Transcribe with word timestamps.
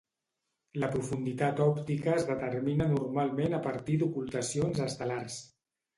La 0.83 0.87
profunditat 0.93 1.61
òptica 1.65 2.15
es 2.21 2.25
determina 2.29 2.89
normalment 2.95 3.57
a 3.59 3.61
partir 3.67 3.99
d'ocultacions 4.05 4.83
estel·lars. 4.87 5.37